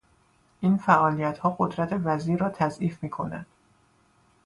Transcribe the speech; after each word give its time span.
این 0.61 0.77
فعالیتها 0.77 1.55
قدرت 1.59 2.01
وزیر 2.03 2.39
را 2.39 2.49
تضعیف 2.49 3.03
میکند. 3.03 3.45